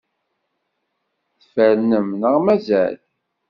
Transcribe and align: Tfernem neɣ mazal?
Tfernem 1.41 2.07
neɣ 2.21 2.35
mazal? 2.45 2.95